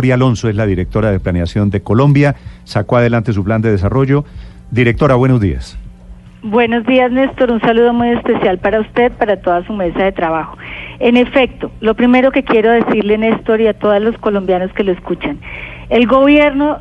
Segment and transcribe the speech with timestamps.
[0.00, 2.34] Gloria Alonso es la directora de planeación de Colombia.
[2.64, 4.24] Sacó adelante su plan de desarrollo.
[4.70, 5.78] Directora, buenos días.
[6.42, 7.50] Buenos días, Néstor.
[7.50, 10.56] Un saludo muy especial para usted, para toda su mesa de trabajo.
[11.00, 14.92] En efecto, lo primero que quiero decirle, Néstor, y a todos los colombianos que lo
[14.92, 15.38] escuchan,
[15.90, 16.78] el gobierno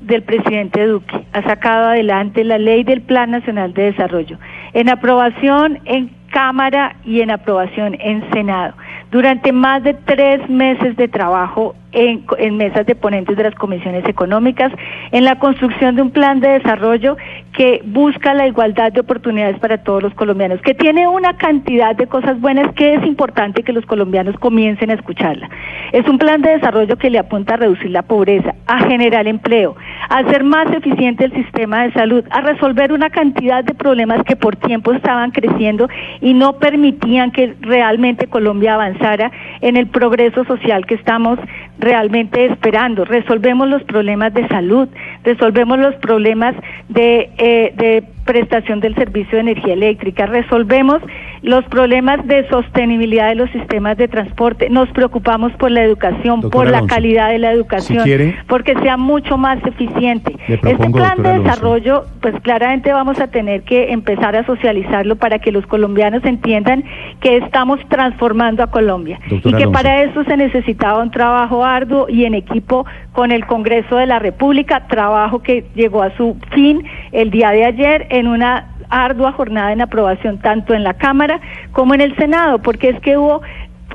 [0.00, 4.38] del presidente Duque ha sacado adelante la ley del Plan Nacional de Desarrollo
[4.72, 8.74] en aprobación en Cámara y en aprobación en Senado.
[9.10, 14.72] Durante más de tres meses de trabajo en, mesas de ponentes de las comisiones económicas,
[15.10, 17.16] en la construcción de un plan de desarrollo
[17.52, 22.06] que busca la igualdad de oportunidades para todos los colombianos, que tiene una cantidad de
[22.06, 25.50] cosas buenas que es importante que los colombianos comiencen a escucharla.
[25.92, 29.76] Es un plan de desarrollo que le apunta a reducir la pobreza, a generar empleo,
[30.08, 34.36] a hacer más eficiente el sistema de salud, a resolver una cantidad de problemas que
[34.36, 35.88] por tiempo estaban creciendo
[36.20, 41.38] y no permitían que realmente Colombia avanzara en el progreso social que estamos
[41.82, 43.04] realmente esperando.
[43.04, 44.88] Resolvemos los problemas de salud,
[45.24, 46.54] resolvemos los problemas
[46.88, 51.02] de, eh, de prestación del servicio de energía eléctrica, resolvemos
[51.42, 56.50] los problemas de sostenibilidad de los sistemas de transporte, nos preocupamos por la educación, Doctora
[56.50, 60.36] por la calidad de la educación, si quiere- porque sea mucho más eficiente.
[60.46, 61.42] Este plan de Alonso.
[61.42, 66.84] desarrollo, pues claramente vamos a tener que empezar a socializarlo para que los colombianos entiendan
[67.20, 69.72] que estamos transformando a Colombia y que Alonso.
[69.72, 74.18] para eso se necesitaba un trabajo arduo y en equipo con el Congreso de la
[74.20, 79.72] República, trabajo que llegó a su fin el día de ayer en una ardua jornada
[79.72, 81.40] en aprobación tanto en la Cámara
[81.72, 83.42] como en el Senado, porque es que hubo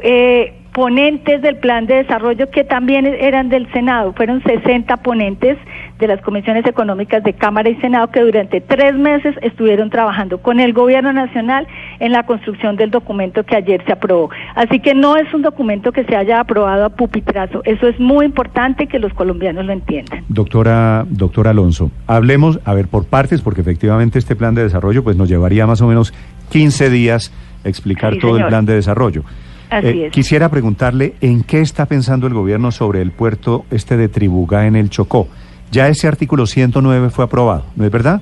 [0.01, 5.57] eh, ponentes del plan de desarrollo que también eran del Senado, fueron 60 ponentes
[5.97, 10.59] de las comisiones económicas de Cámara y Senado que durante tres meses estuvieron trabajando con
[10.59, 11.67] el gobierno nacional
[11.99, 14.29] en la construcción del documento que ayer se aprobó.
[14.55, 18.25] Así que no es un documento que se haya aprobado a pupitrazo, eso es muy
[18.25, 20.23] importante que los colombianos lo entiendan.
[20.29, 25.15] Doctora, doctora Alonso, hablemos, a ver, por partes, porque efectivamente este plan de desarrollo pues
[25.15, 26.13] nos llevaría más o menos
[26.49, 27.31] 15 días
[27.63, 29.21] explicar Sí, todo el plan de desarrollo.
[29.21, 30.11] Eh, Así es.
[30.11, 34.75] Quisiera preguntarle en qué está pensando el gobierno sobre el puerto este de Tribugá en
[34.75, 35.27] el Chocó.
[35.71, 38.21] Ya ese artículo 109 fue aprobado, ¿no es verdad?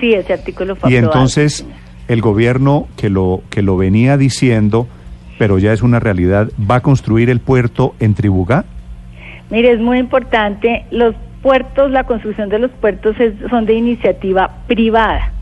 [0.00, 1.83] Sí, ese artículo fue Y aprobado, entonces sí, señor.
[2.08, 4.86] El gobierno que lo que lo venía diciendo,
[5.38, 8.64] pero ya es una realidad, va a construir el puerto en Tribugá.
[9.50, 14.50] Mire, es muy importante, los puertos, la construcción de los puertos es- son de iniciativa
[14.66, 15.32] privada.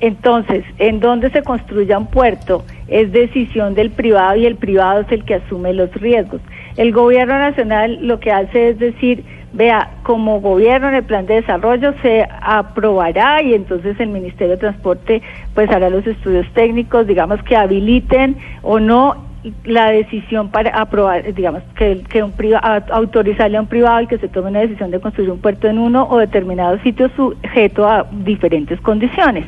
[0.00, 5.10] Entonces, en donde se construya un puerto es decisión del privado y el privado es
[5.12, 6.40] el que asume los riesgos.
[6.76, 11.34] El gobierno nacional lo que hace es decir, vea, como gobierno en el plan de
[11.36, 15.22] desarrollo se aprobará y entonces el Ministerio de Transporte
[15.54, 19.32] pues hará los estudios técnicos, digamos que habiliten o no
[19.64, 24.18] la decisión para aprobar, digamos, que, que un priva, autorizarle a un privado el que
[24.18, 28.06] se tome una decisión de construir un puerto en uno o determinado sitio sujeto a
[28.10, 29.44] diferentes condiciones.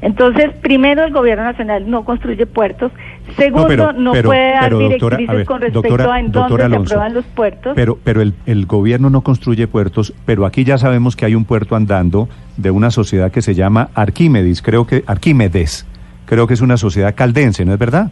[0.00, 2.92] Entonces, primero, el gobierno nacional no construye puertos.
[3.36, 6.20] Segundo, pero- no pero- puede dar pero, doctora, a directrices ver, con respecto doctora- a
[6.20, 7.72] en dónde se aprueban los puertos.
[7.74, 11.44] Pero, pero el, el gobierno no construye puertos, pero aquí ya sabemos que hay un
[11.44, 15.86] puerto andando de una sociedad que se llama Arquímedes, creo que Arquímedes,
[16.26, 18.10] creo que es una sociedad caldense, ¿no es verdad?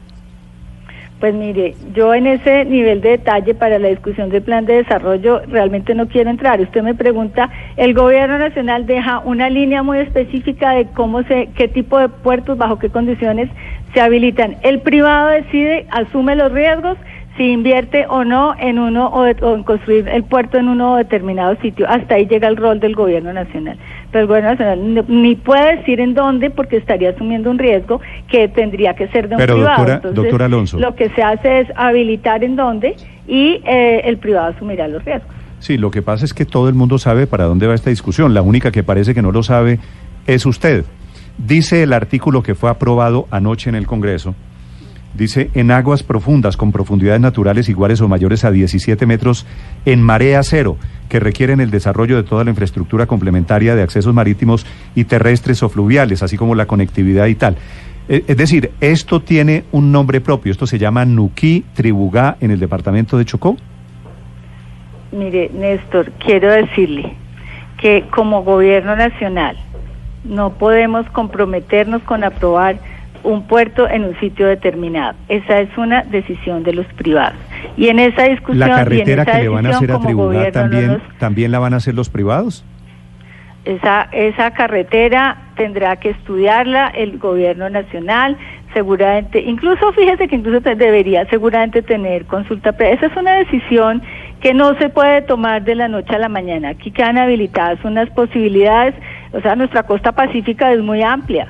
[1.23, 5.41] Pues mire, yo en ese nivel de detalle para la discusión del plan de desarrollo
[5.47, 6.61] realmente no quiero entrar.
[6.61, 11.69] Usted me pregunta, el gobierno nacional deja una línea muy específica de cómo se, qué
[11.69, 13.49] tipo de puertos, bajo qué condiciones
[13.95, 14.57] se habilitan.
[14.63, 16.99] El privado decide, asume los riesgos
[17.37, 20.93] si invierte o no en uno o, de- o en construir el puerto en uno
[20.93, 21.87] o determinado sitio.
[21.89, 23.79] Hasta ahí llega el rol del gobierno nacional.
[24.11, 28.01] Pero el gobierno nacional no- ni puede decir en dónde porque estaría asumiendo un riesgo
[28.29, 29.77] que tendría que ser de un Pero, privado.
[29.79, 30.79] doctora- Entonces, doctora Alonso.
[30.79, 32.97] Lo que se hace es habilitar en dónde
[33.27, 35.35] y eh, el privado asumirá los riesgos.
[35.59, 38.35] Sí, lo que pasa es que todo el mundo sabe para dónde va esta discusión.
[38.35, 39.79] La única que parece que no lo sabe
[40.27, 40.85] es usted.
[41.39, 44.35] Dice el artículo que fue aprobado anoche en el Congreso,
[45.15, 49.47] dice, en aguas profundas con profundidades naturales iguales o mayores a 17 metros
[49.85, 50.77] en marea cero,
[51.09, 55.69] que requieren el desarrollo de toda la infraestructura complementaria de accesos marítimos y terrestres o
[55.69, 57.57] fluviales, así como la conectividad y tal.
[58.09, 62.59] Eh, Es decir, esto tiene un nombre propio, esto se llama Nuquí Tribugá en el
[62.59, 63.57] departamento de Chocó.
[65.13, 67.15] Mire, Néstor, quiero decirle
[67.77, 69.57] que como gobierno nacional
[70.25, 72.79] no podemos comprometernos con aprobar
[73.25, 75.15] un puerto en un sitio determinado.
[75.29, 77.39] Esa es una decisión de los privados.
[77.77, 78.59] Y en esa discusión...
[78.61, 81.53] ¿La y en carretera esa que le van a hacer a no también, nos- también
[81.53, 82.65] la van a hacer los privados?
[83.65, 88.37] esa, esa carretera tendrá que estudiarla el gobierno nacional,
[88.75, 92.73] seguramente, incluso fíjese que incluso te- debería seguramente tener consulta.
[92.73, 92.95] previa.
[92.95, 94.03] Esa es una decisión
[94.41, 96.71] que no se puede tomar de la noche a la mañana.
[96.71, 98.95] Aquí quedan habilitadas unas posibilidades,
[99.33, 101.47] o sea, nuestra costa pacífica es muy amplia.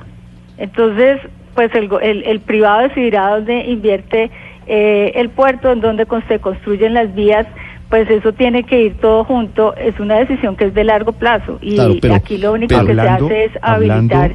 [0.59, 1.19] Entonces,
[1.55, 4.31] pues el, el, el privado decidirá dónde invierte
[4.67, 7.45] eh, el puerto, en dónde con- se construyen las vías,
[7.89, 11.59] pues eso tiene que ir todo junto, es una decisión que es de largo plazo
[11.61, 14.31] y Claro, pero- aquí lo único pero- que hablando, se hace es hablando, habilitar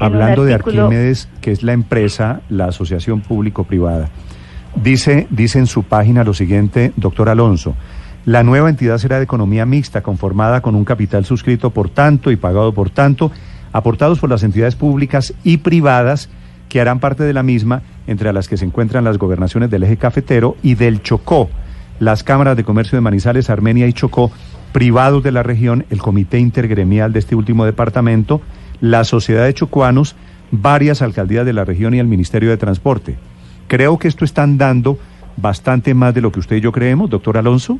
[0.00, 4.08] un hablando de Arquímedes, que es la empresa, la asociación público-privada,
[4.74, 7.74] dice, dice en su página lo siguiente, doctor Alonso,
[8.24, 12.36] la nueva entidad será de economía mixta, conformada con un capital suscrito por tanto y
[12.36, 13.30] pagado por tanto,
[13.72, 16.30] aportados por las entidades públicas y privadas
[16.74, 19.96] que harán parte de la misma, entre las que se encuentran las gobernaciones del eje
[19.96, 21.48] cafetero y del Chocó,
[22.00, 24.32] las cámaras de comercio de Manizales, Armenia y Chocó,
[24.72, 28.40] privados de la región, el comité intergremial de este último departamento,
[28.80, 30.16] la sociedad de chocuanos,
[30.50, 33.14] varias alcaldías de la región y el Ministerio de Transporte.
[33.68, 34.98] Creo que esto están dando
[35.36, 37.78] bastante más de lo que usted y yo creemos, doctor Alonso.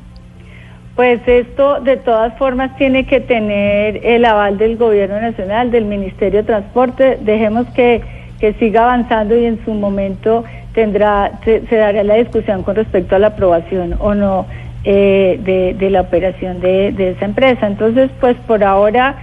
[0.94, 6.42] Pues esto de todas formas tiene que tener el aval del gobierno nacional, del Ministerio
[6.42, 7.18] de Transporte.
[7.22, 10.44] Dejemos que, que siga avanzando y en su momento
[10.74, 14.44] tendrá se, se dará la discusión con respecto a la aprobación o no
[14.84, 17.66] eh, de, de la operación de, de esa empresa.
[17.66, 19.14] Entonces, pues por ahora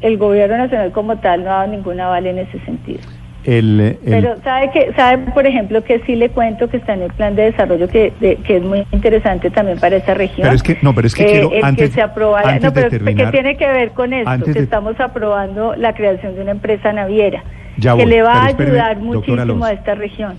[0.00, 3.00] el gobierno nacional como tal no ha dado ningún aval en ese sentido.
[3.44, 7.02] El, el- Pero sabe que sabe por ejemplo que sí le cuento que está en
[7.02, 10.42] el plan de desarrollo que, de- que es muy interesante también para esa región.
[10.42, 12.62] Pero es que- no, pero es que Eh, quiero, el antes- que se aprobara, antes
[12.62, 15.94] no, de pero que terminar- tiene que ver con esto, que de- estamos aprobando la
[15.94, 17.42] creación de una empresa naviera
[17.78, 19.64] Ya que voy, le va a ayudar muchísimo Alonso.
[19.64, 20.34] a esta región.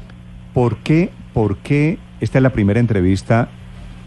[0.54, 3.50] ¿Por qué, por qué esta es la primera entrevista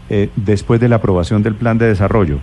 [0.09, 2.39] eh, después de la aprobación del plan de desarrollo?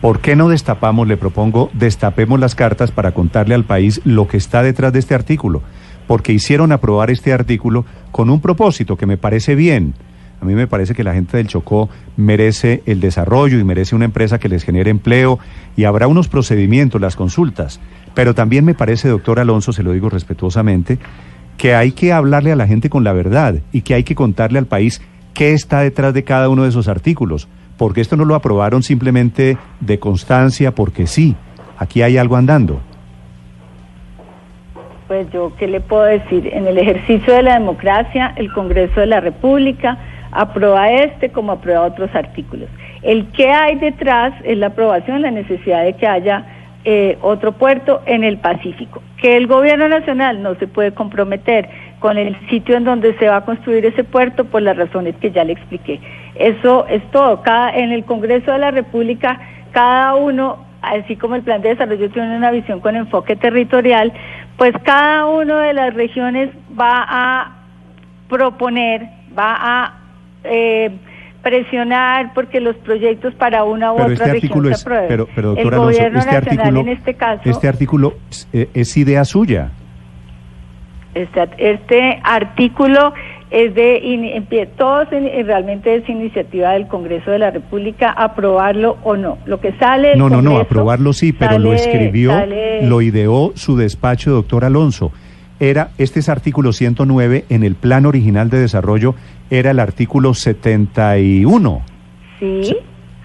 [0.00, 4.36] ¿Por qué no destapamos, le propongo, destapemos las cartas para contarle al país lo que
[4.36, 5.62] está detrás de este artículo?
[6.06, 9.94] Porque hicieron aprobar este artículo con un propósito que me parece bien.
[10.42, 14.04] A mí me parece que la gente del Chocó merece el desarrollo y merece una
[14.04, 15.38] empresa que les genere empleo
[15.74, 17.80] y habrá unos procedimientos, las consultas.
[18.14, 20.98] Pero también me parece, doctor Alonso, se lo digo respetuosamente,
[21.56, 24.58] que hay que hablarle a la gente con la verdad y que hay que contarle
[24.58, 25.02] al país
[25.34, 29.58] qué está detrás de cada uno de esos artículos, porque esto no lo aprobaron simplemente
[29.80, 31.34] de constancia, porque sí,
[31.78, 32.80] aquí hay algo andando.
[35.08, 36.48] Pues yo, ¿qué le puedo decir?
[36.52, 39.98] En el ejercicio de la democracia, el Congreso de la República
[40.32, 42.68] aprueba este como aprueba otros artículos.
[43.02, 46.46] El que hay detrás es la aprobación, la necesidad de que haya
[46.84, 49.02] eh, otro puerto en el Pacífico.
[49.16, 53.36] Que el gobierno nacional no se puede comprometer con el sitio en donde se va
[53.36, 55.98] a construir ese puerto por las razones que ya le expliqué.
[56.34, 57.40] Eso es todo.
[57.42, 59.40] Cada, en el Congreso de la República,
[59.72, 64.12] cada uno, así como el plan de desarrollo tiene una visión con enfoque territorial,
[64.58, 67.56] pues cada una de las regiones va a
[68.28, 69.94] proponer, va a
[70.44, 70.90] eh,
[71.44, 75.08] presionar porque los proyectos para una u Pero otra este región se aprueben.
[75.08, 78.14] pero, pero el Alonso, gobierno este nacional artículo, en este caso, este artículo
[78.52, 79.70] eh, es idea suya.
[81.14, 83.12] este, este artículo
[83.50, 84.46] es de in-
[84.76, 89.38] todos in- realmente es iniciativa del Congreso de la República aprobarlo o no.
[89.46, 93.76] Lo que sale No, no, no, aprobarlo sí, pero lo escribió, sale- lo ideó su
[93.76, 95.12] despacho, doctor Alonso.
[95.64, 99.14] Era, este es artículo 109, en el plan original de desarrollo
[99.48, 101.80] era el artículo 71.
[102.38, 102.76] Sí,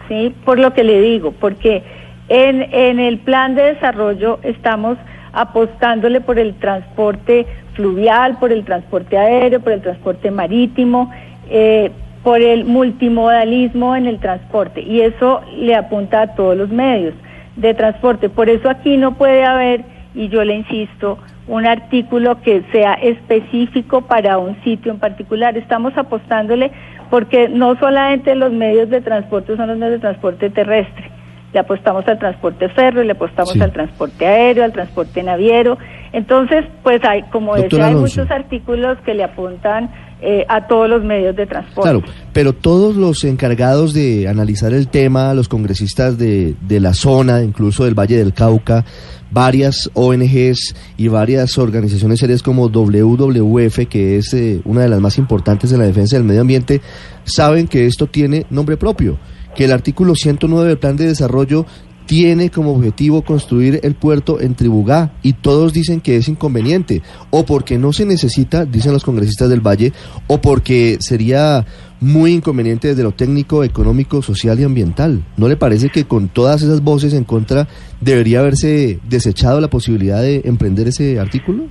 [0.08, 1.84] sí, por lo que le digo, porque
[2.30, 4.98] en, en el plan de desarrollo estamos
[5.34, 11.12] apostándole por el transporte fluvial, por el transporte aéreo, por el transporte marítimo,
[11.50, 11.92] eh,
[12.24, 17.16] por el multimodalismo en el transporte y eso le apunta a todos los medios
[17.58, 18.30] de transporte.
[18.30, 19.84] Por eso aquí no puede haber,
[20.16, 21.18] y yo le insisto,
[21.50, 25.58] un artículo que sea específico para un sitio en particular.
[25.58, 26.72] Estamos apostándole
[27.10, 31.10] porque no solamente los medios de transporte son los medios de transporte terrestre,
[31.52, 33.62] le apostamos al transporte ferro, le apostamos Sí.
[33.62, 35.78] al transporte aéreo, al transporte naviero.
[36.14, 38.22] Entonces, pues hay, como decía, hay Alonso.
[38.22, 39.90] muchos artículos que le apuntan
[40.22, 41.90] eh, a todos los medios de transporte.
[41.90, 42.04] Claro,
[42.34, 47.86] pero todos los encargados de analizar el tema, los congresistas de, de la zona, incluso
[47.86, 48.84] del Valle del Cauca,
[49.32, 55.18] varias ONGs y varias organizaciones serias como WWF, que es eh, una de las más
[55.18, 56.82] importantes en la defensa del medio ambiente,
[57.24, 59.20] saben que esto tiene nombre propio,
[59.56, 61.66] que el artículo 109 del Plan de Desarrollo
[62.10, 67.46] tiene como objetivo construir el puerto en Tribugá y todos dicen que es inconveniente o
[67.46, 69.94] porque no se necesita, dicen los congresistas del Valle,
[70.26, 71.68] o porque sería
[72.02, 75.22] muy inconveniente desde lo técnico, económico, social y ambiental.
[75.38, 77.68] ¿No le parece que con todas esas voces en contra
[78.00, 81.64] debería haberse desechado la posibilidad de emprender ese artículo?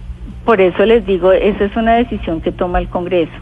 [0.45, 3.33] Por eso les digo, esa es una decisión que toma el Congreso.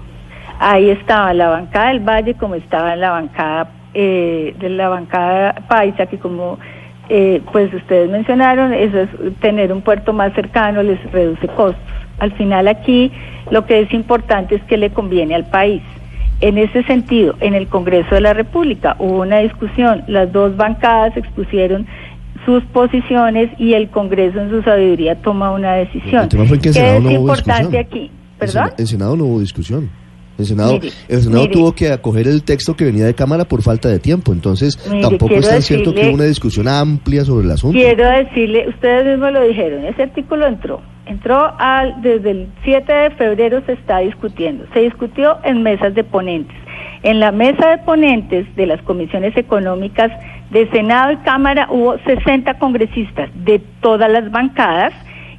[0.58, 6.06] Ahí estaba la bancada del Valle como estaba la bancada eh, de la bancada paisa
[6.06, 6.58] que como
[7.08, 11.82] eh, pues ustedes mencionaron, eso es tener un puerto más cercano, les reduce costos.
[12.18, 13.12] Al final aquí
[13.50, 15.82] lo que es importante es que le conviene al país.
[16.40, 21.16] En ese sentido, en el Congreso de la República hubo una discusión, las dos bancadas
[21.16, 21.86] expusieron
[22.44, 26.24] sus posiciones y el Congreso en su sabiduría toma una decisión.
[26.24, 27.86] El tema fue que en ¿Qué Senado es no hubo importante discusión.
[27.86, 28.00] aquí?
[28.06, 28.52] En ¿Perdón?
[28.64, 29.90] Sena- En Senado no hubo discusión.
[30.38, 31.52] En Senado, Mire, el Senado mire.
[31.54, 34.32] tuvo que acoger el texto que venía de Cámara por falta de tiempo.
[34.34, 37.78] Entonces, Mire, tampoco es tan cierto que hubo una discusión amplia sobre el asunto.
[37.78, 43.10] Quiero decirle, ustedes mismos lo dijeron, ese artículo entró, entró al, desde el 7 de
[43.12, 46.56] febrero se está discutiendo, se discutió en mesas de ponentes.
[47.02, 50.10] En la mesa de ponentes de las comisiones económicas
[50.50, 54.92] de Senado y Cámara hubo 60 congresistas de todas las bancadas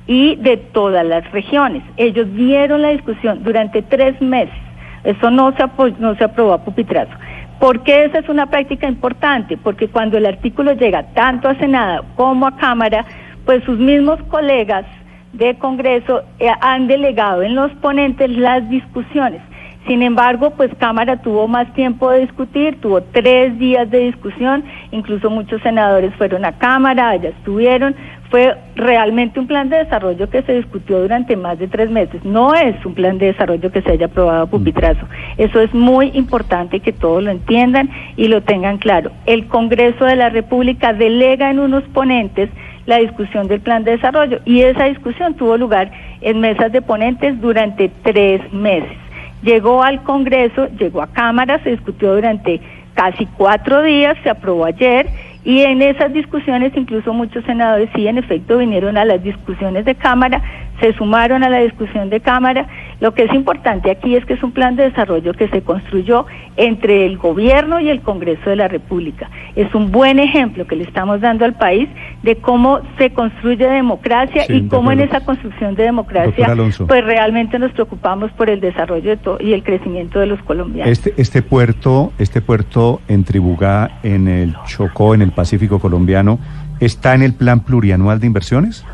[0.08, 1.84] y de todas las regiones.
[1.98, 4.56] Ellos vieron la discusión durante tres meses.
[5.04, 5.64] Eso no se,
[6.00, 7.12] no se aprobó a pupitrazo.
[7.60, 9.58] ¿Por qué esa es una práctica importante?
[9.58, 13.06] Porque cuando el artículo llega tanto a Senado como a Cámara,
[13.46, 14.86] pues sus mismos colegas
[15.34, 19.42] de Congreso eh, han delegado en los ponentes las discusiones.
[19.88, 25.30] Sin embargo, pues Cámara tuvo más tiempo de discutir, tuvo tres días de discusión, incluso
[25.30, 27.96] muchos senadores fueron a Cámara, allá estuvieron.
[28.30, 32.26] Fue realmente un plan de desarrollo que se discutió durante más de tres meses.
[32.26, 35.08] No es un plan de desarrollo que se haya aprobado a pupitrazo.
[35.38, 39.12] Eso es muy importante que todos lo entiendan y lo tengan claro.
[39.26, 42.50] El Congreso de la República delega en unos ponentes
[42.88, 45.92] la discusión del plan de desarrollo y esa discusión tuvo lugar
[46.22, 48.98] en mesas de ponentes durante tres meses.
[49.44, 52.60] Llegó al Congreso, llegó a Cámara, se discutió durante
[52.96, 55.08] casi cuatro días, se aprobó ayer
[55.44, 59.94] y en esas discusiones incluso muchos senadores sí en efecto vinieron a las discusiones de
[59.94, 60.42] Cámara,
[60.80, 62.68] se sumaron a la discusión de Cámara.
[63.00, 66.26] Lo que es importante aquí es que es un plan de desarrollo que se construyó
[66.56, 69.30] entre el gobierno y el Congreso de la República.
[69.56, 71.90] Es un buen ejemplo que le estamos dando al país
[72.24, 76.56] de cómo se construye democracia Sí, y cómo en esa construcción de democracia
[76.88, 80.92] pues realmente nos preocupamos por el desarrollo de y el crecimiento de los colombianos.
[80.92, 86.40] Este, este puerto, este puerto en Tribugá, en el Chocó, en el Pacífico colombiano,
[86.80, 88.86] ¿está en el plan plurianual de inversiones?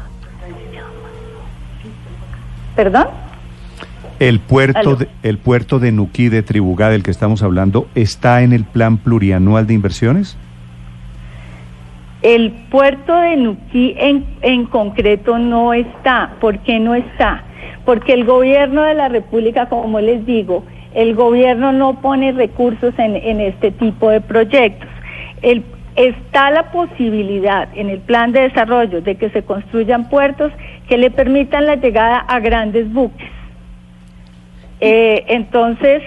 [2.75, 3.07] ¿Perdón?
[4.19, 8.53] El puerto, de, el puerto de Nuquí de Tribugá del que estamos hablando, ¿está en
[8.53, 10.37] el plan plurianual de inversiones?
[12.21, 16.35] El puerto de Nuquí en, en concreto no está.
[16.39, 17.43] ¿Por qué no está?
[17.85, 20.63] Porque el gobierno de la República, como les digo,
[20.93, 24.87] el gobierno no pone recursos en, en este tipo de proyectos.
[25.41, 25.63] El-
[25.95, 30.51] está la posibilidad en el plan de desarrollo de que se construyan puertos
[30.87, 33.27] que le permitan la llegada a grandes buques.
[34.81, 36.01] Eh, entonces,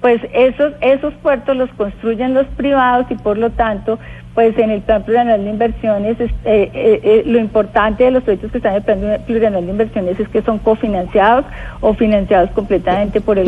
[0.00, 3.98] pues esos, esos puertos los construyen los privados y por lo tanto,
[4.34, 8.22] pues en el plan plurianual de inversiones, es- eh, eh, eh, lo importante de los
[8.22, 11.44] proyectos que están en el plan plurianual de inversiones es que son cofinanciados
[11.80, 13.44] o financiados completamente por el.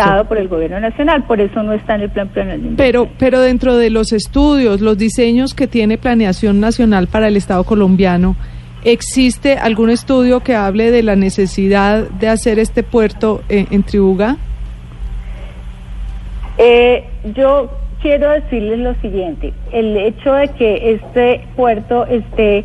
[0.00, 3.08] Estado, por el gobierno nacional, por eso no está en el plan plurianual de inversiones.
[3.08, 7.64] Pero, pero dentro de los estudios, los diseños que tiene Planeación Nacional para el Estado
[7.64, 8.34] colombiano,
[8.84, 14.36] ¿existe algún estudio que hable de la necesidad de hacer este puerto en, en Tribugá?
[16.58, 22.64] Eh, yo quiero decirles lo siguiente, el hecho de que este puerto esté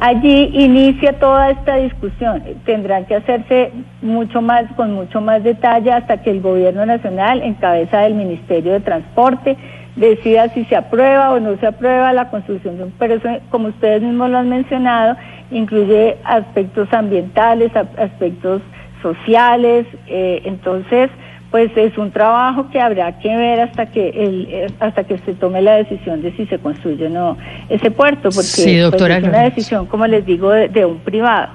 [0.00, 2.42] allí inicia toda esta discusión.
[2.64, 3.72] Tendrán que hacerse
[4.02, 8.72] mucho más, con mucho más detalle hasta que el gobierno nacional, en cabeza del Ministerio
[8.72, 9.56] de Transporte,
[9.96, 13.68] decida si se aprueba o no se aprueba la construcción de un pero eso, como
[13.68, 15.16] ustedes mismos lo han mencionado,
[15.50, 18.62] incluye aspectos ambientales, aspectos
[19.02, 21.10] sociales, eh, entonces
[21.50, 25.32] pues es un trabajo que habrá que ver hasta que el, eh, hasta que se
[25.34, 27.38] tome la decisión de si se construye o no
[27.70, 31.48] ese puerto, porque Sí, pues, es una decisión, como les digo, de, de un privado.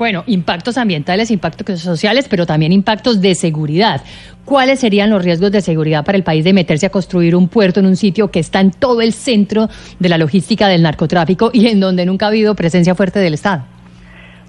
[0.00, 4.00] Bueno, impactos ambientales, impactos sociales, pero también impactos de seguridad.
[4.46, 7.80] ¿Cuáles serían los riesgos de seguridad para el país de meterse a construir un puerto
[7.80, 11.66] en un sitio que está en todo el centro de la logística del narcotráfico y
[11.66, 13.64] en donde nunca ha habido presencia fuerte del Estado?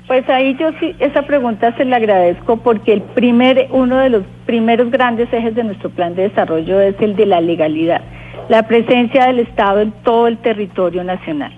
[0.08, 4.24] Pues ahí yo sí, esa pregunta se la agradezco porque el primer, uno de los
[4.46, 8.00] primeros grandes ejes de nuestro plan de desarrollo es el de la legalidad,
[8.48, 11.52] la presencia del Estado en todo el territorio nacional.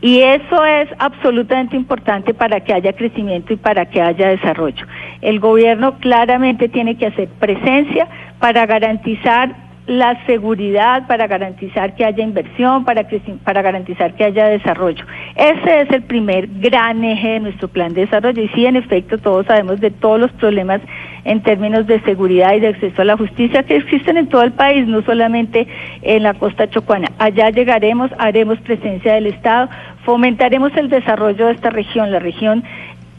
[0.00, 4.86] Y eso es absolutamente importante para que haya crecimiento y para que haya desarrollo.
[5.20, 8.06] El gobierno claramente tiene que hacer presencia
[8.38, 13.08] para garantizar la seguridad para garantizar que haya inversión, para,
[13.42, 15.04] para garantizar que haya desarrollo.
[15.34, 18.42] Ese es el primer gran eje de nuestro plan de desarrollo.
[18.42, 20.82] Y sí, en efecto, todos sabemos de todos los problemas
[21.24, 24.52] en términos de seguridad y de acceso a la justicia que existen en todo el
[24.52, 25.66] país, no solamente
[26.02, 27.08] en la costa chocuana.
[27.18, 29.70] Allá llegaremos, haremos presencia del Estado,
[30.04, 32.10] fomentaremos el desarrollo de esta región.
[32.10, 32.62] La región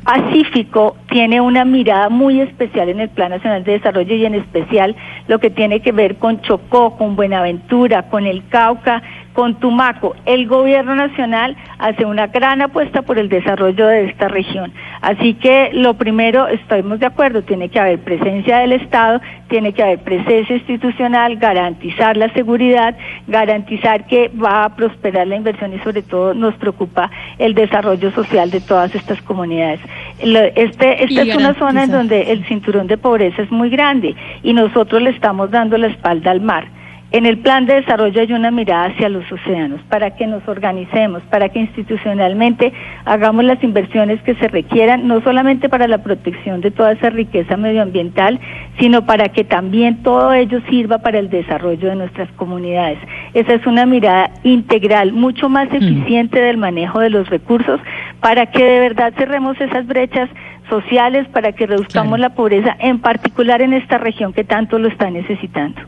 [0.03, 4.95] Pacífico tiene una mirada muy especial en el Plan Nacional de Desarrollo y en especial
[5.27, 9.03] lo que tiene que ver con Chocó, con Buenaventura, con el Cauca,
[9.39, 10.17] con Tumaco.
[10.25, 14.73] El gobierno nacional hace una gran apuesta por el desarrollo de esta región.
[14.99, 19.81] Así que lo primero, estamos de acuerdo, tiene que haber presencia del Estado, tiene que
[19.81, 26.01] haber presencia institucional, garantizar la seguridad, garantizar que va a prosperar la inversión y sobre
[26.01, 29.79] todo nos preocupa el desarrollo social de todas estas comunidades.
[30.19, 34.51] Este, esta es una zona en donde el cinturón de pobreza es muy grande y
[34.51, 36.78] nosotros le estamos dando la espalda al mar.
[37.11, 41.23] En el plan de desarrollo hay una mirada hacia los océanos, para que nos organicemos,
[41.23, 42.71] para que institucionalmente
[43.03, 47.57] hagamos las inversiones que se requieran, no solamente para la protección de toda esa riqueza
[47.57, 48.39] medioambiental,
[48.79, 52.99] sino para que también todo ello sirva para el desarrollo de nuestras comunidades.
[53.33, 55.77] Esa es una mirada integral, mucho más mm.
[55.77, 57.81] eficiente del manejo de los recursos,
[58.19, 60.29] para que de verdad cerremos esas brechas
[60.69, 65.09] sociales, para que reduzcamos la pobreza, en particular en esta región que tanto lo está
[65.09, 65.81] necesitando.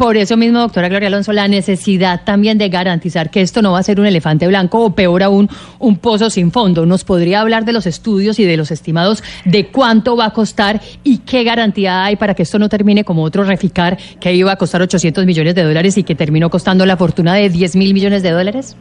[0.00, 3.80] Por eso mismo, doctora Gloria Alonso, la necesidad también de garantizar que esto no va
[3.80, 6.86] a ser un elefante blanco o peor aún, un pozo sin fondo.
[6.86, 10.80] ¿Nos podría hablar de los estudios y de los estimados de cuánto va a costar
[11.04, 14.56] y qué garantía hay para que esto no termine como otro reficar que iba a
[14.56, 18.22] costar 800 millones de dólares y que terminó costando la fortuna de 10 mil millones
[18.22, 18.78] de dólares?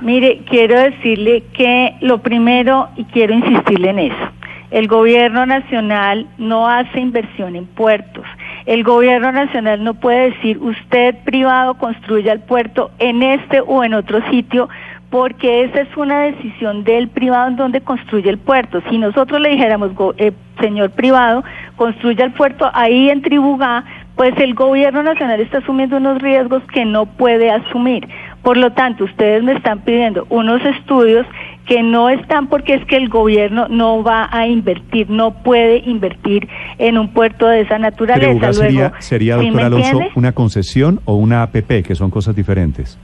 [0.00, 4.30] Mire, quiero decirle que lo primero, y quiero insistirle en eso,
[4.70, 8.24] el gobierno nacional no hace inversión en puertos
[8.68, 13.94] el gobierno nacional no puede decir usted privado construya el puerto en este o en
[13.94, 14.68] otro sitio
[15.08, 18.82] porque esa es una decisión del privado en donde construye el puerto.
[18.90, 21.44] Si nosotros le dijéramos, eh, señor privado,
[21.76, 23.84] construya el puerto ahí en Tribugá,
[24.16, 28.06] pues el gobierno nacional está asumiendo unos riesgos que no puede asumir.
[28.42, 31.26] Por lo tanto, ustedes me están pidiendo unos estudios
[31.68, 36.48] que no están porque es que el gobierno no va a invertir, no puede invertir
[36.78, 38.54] en un puerto de esa naturaleza.
[38.54, 42.98] sería, sería doctor Alonso, una concesión o una APP, que son cosas diferentes.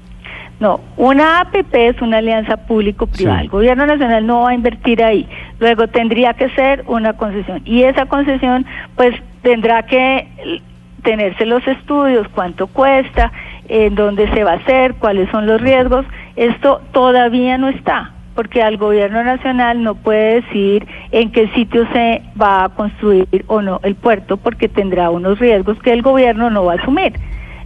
[0.60, 3.42] No, una APP es una alianza público-privada.
[3.42, 5.28] El gobierno nacional no va a invertir ahí.
[5.58, 7.60] Luego tendría que ser una concesión.
[7.66, 8.64] Y esa concesión,
[8.96, 10.62] pues, tendrá que
[11.02, 13.30] tenerse los estudios, cuánto cuesta,
[13.68, 16.06] en dónde se va a hacer, cuáles son los riesgos.
[16.36, 22.22] Esto todavía no está porque al gobierno nacional no puede decir en qué sitio se
[22.40, 26.64] va a construir o no el puerto, porque tendrá unos riesgos que el gobierno no
[26.64, 27.12] va a asumir.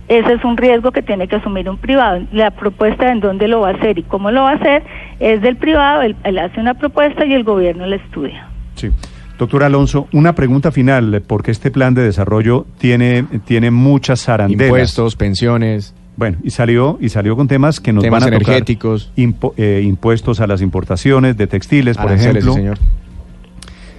[0.08, 2.22] Ese es un riesgo que tiene que asumir un privado.
[2.32, 4.82] La propuesta en dónde lo va a hacer y cómo lo va a hacer
[5.20, 8.48] es del privado, él, hace una propuesta y el gobierno la estudia.
[8.74, 8.90] Sí.
[9.38, 14.66] Doctor Alonso, una pregunta final, porque este plan de desarrollo tiene, tiene muchas zaranderas.
[14.66, 15.94] Impuestos, pensiones.
[16.18, 19.12] Bueno, y salió y salió con temas que nos van a energéticos.
[19.16, 22.54] Eh, impuestos a las importaciones de textiles, por ejemplo.
[22.54, 22.78] señor.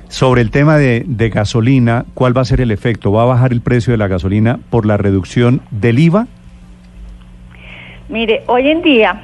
[0.10, 3.14] Sobre el tema de, de, gasolina, ¿cuál va a ser el efecto?
[3.14, 6.28] ¿Va a bajar el precio de la gasolina por la reducción del IVA?
[8.10, 9.22] Mire, hoy en día,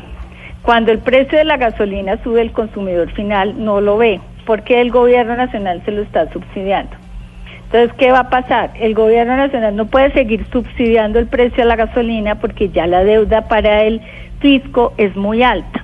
[0.62, 4.92] cuando el precio de la gasolina sube, el consumidor final no lo ve, porque el
[4.92, 6.96] gobierno nacional se lo está subsidiando.
[7.66, 8.72] Entonces, ¿qué va a pasar?
[8.80, 13.04] El gobierno nacional no puede seguir subsidiando el precio de la gasolina porque ya la
[13.04, 14.02] deuda para el
[14.40, 15.84] fisco es muy alta.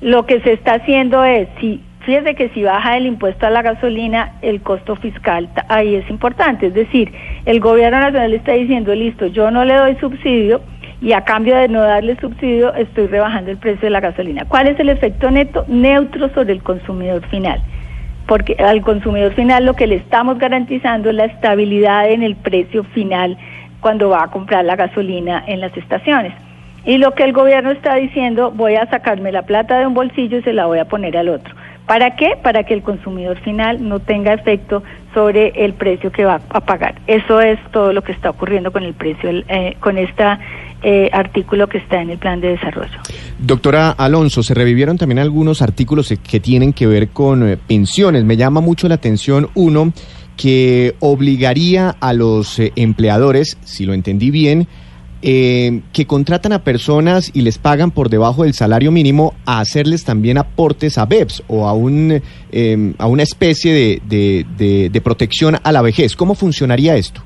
[0.00, 3.62] Lo que se está haciendo es, si fíjese que si baja el impuesto a la
[3.62, 6.66] gasolina, el costo fiscal ahí es importante.
[6.66, 7.12] Es decir,
[7.44, 10.60] el gobierno nacional está diciendo, listo, yo no le doy subsidio
[11.00, 14.44] y a cambio de no darle subsidio estoy rebajando el precio de la gasolina.
[14.46, 15.64] ¿Cuál es el efecto neto?
[15.68, 17.62] Neutro sobre el consumidor final
[18.30, 22.84] porque al consumidor final lo que le estamos garantizando es la estabilidad en el precio
[22.84, 23.36] final
[23.80, 26.32] cuando va a comprar la gasolina en las estaciones.
[26.84, 30.38] Y lo que el gobierno está diciendo, voy a sacarme la plata de un bolsillo
[30.38, 31.56] y se la voy a poner al otro.
[31.86, 32.38] ¿Para qué?
[32.40, 36.94] Para que el consumidor final no tenga efecto sobre el precio que va a pagar.
[37.08, 40.38] Eso es todo lo que está ocurriendo con el precio, eh, con esta
[40.82, 42.98] eh, artículo que está en el plan de desarrollo.
[43.38, 48.24] Doctora Alonso, se revivieron también algunos artículos que tienen que ver con eh, pensiones.
[48.24, 49.92] Me llama mucho la atención uno
[50.36, 54.68] que obligaría a los eh, empleadores, si lo entendí bien,
[55.22, 60.04] eh, que contratan a personas y les pagan por debajo del salario mínimo a hacerles
[60.04, 65.00] también aportes a BEPS o a, un, eh, a una especie de, de, de, de
[65.02, 66.16] protección a la vejez.
[66.16, 67.22] ¿Cómo funcionaría esto?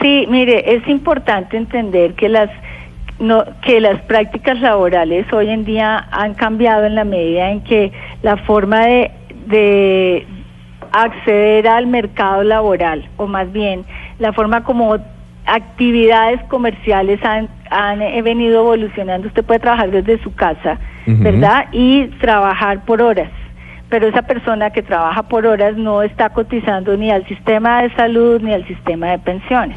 [0.00, 2.50] Sí, mire, es importante entender que las
[3.18, 7.92] no, que las prácticas laborales hoy en día han cambiado en la medida en que
[8.22, 9.10] la forma de,
[9.46, 10.26] de
[10.92, 13.84] acceder al mercado laboral, o más bien
[14.18, 14.96] la forma como
[15.46, 19.28] actividades comerciales han, han eh, venido evolucionando.
[19.28, 20.78] Usted puede trabajar desde su casa.
[21.06, 21.66] ¿verdad?
[21.72, 23.30] Y trabajar por horas.
[23.88, 28.40] Pero esa persona que trabaja por horas no está cotizando ni al sistema de salud
[28.40, 29.76] ni al sistema de pensiones.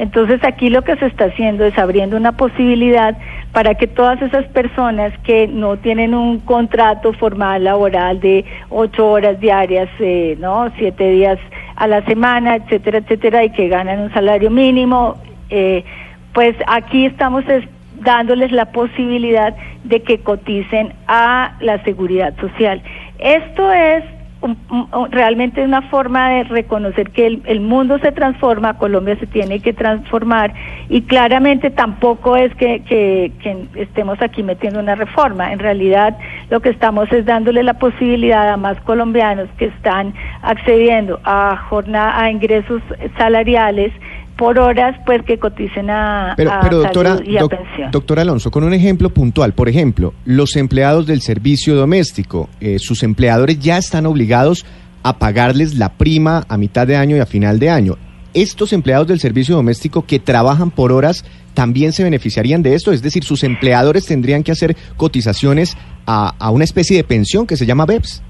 [0.00, 3.18] Entonces aquí lo que se está haciendo es abriendo una posibilidad
[3.52, 9.38] para que todas esas personas que no tienen un contrato formal laboral de ocho horas
[9.40, 11.38] diarias, eh, no, siete días
[11.76, 15.16] a la semana, etcétera, etcétera, y que ganan un salario mínimo,
[15.50, 15.84] eh,
[16.32, 17.68] pues aquí estamos es-
[18.00, 22.80] dándoles la posibilidad de que coticen a la seguridad social.
[23.18, 24.02] Esto es
[24.42, 29.26] un- un- realmente una forma de reconocer que el, el mundo se transforma, Colombia se
[29.26, 30.52] tiene que transformar
[30.88, 33.32] y claramente tampoco es que- que
[33.76, 35.52] estemos aquí metiendo una reforma.
[35.52, 36.16] En realidad
[36.50, 42.20] lo que estamos es dándole la posibilidad a más colombianos que están accediendo a jornada,
[42.20, 42.82] a ingresos
[43.18, 43.92] salariales
[44.40, 47.90] por horas, pues que coticen a, Pero, a pero doctora, salud y a doc- pensión.
[47.92, 53.02] doctora Alonso, con un ejemplo puntual, por ejemplo, los empleados del servicio doméstico, eh, sus
[53.04, 54.66] empleadores ya están obligados
[55.04, 57.96] a pagarles la prima a mitad de año y a final de año.
[58.34, 61.24] Estos empleados del servicio doméstico que trabajan por horas
[61.54, 65.76] también se beneficiarían de esto, es decir, sus empleadores tendrían que hacer cotizaciones
[66.06, 68.22] a, a una especie de pensión que se llama BEPS.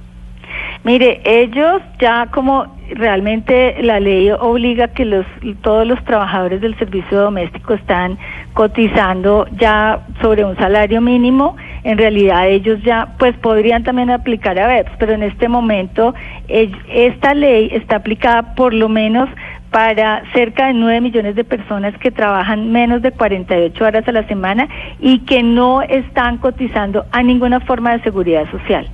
[0.82, 5.26] Mire, ellos ya como realmente la ley obliga que los
[5.60, 8.18] todos los trabajadores del servicio doméstico están
[8.54, 14.66] cotizando ya sobre un salario mínimo, en realidad ellos ya pues podrían también aplicar a
[14.66, 16.14] BEPS, pero en este momento
[16.48, 19.28] esta ley está aplicada por lo menos
[19.70, 24.26] para cerca de 9 millones de personas que trabajan menos de 48 horas a la
[24.26, 24.66] semana
[24.98, 28.88] y que no están cotizando a ninguna forma de seguridad social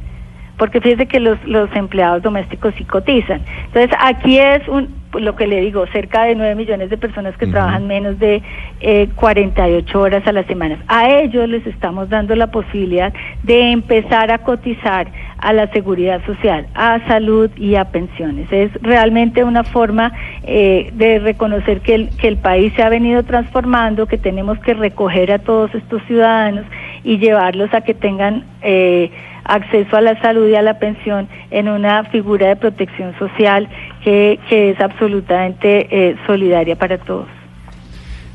[0.57, 3.43] porque fíjese que los, los empleados domésticos sí cotizan.
[3.67, 7.47] Entonces, aquí es un, lo que le digo, cerca de 9 millones de personas que
[7.47, 8.43] trabajan menos de
[8.81, 10.79] eh, 48 horas a la semana.
[10.89, 16.67] A ellos les estamos dando la posibilidad de empezar a cotizar a la seguridad social,
[16.75, 18.51] a salud y a pensiones.
[18.51, 23.23] Es realmente una forma eh, de reconocer que el, que el país se ha venido
[23.23, 26.65] transformando, que tenemos que recoger a todos estos ciudadanos
[27.05, 29.11] y llevarlos a que tengan eh,
[29.47, 33.69] acceso a la salud y a la pensión en una figura de protección social
[34.05, 37.27] que, que es absolutamente eh, solidaria para todos.